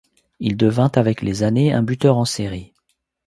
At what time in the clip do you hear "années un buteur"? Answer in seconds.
1.43-2.17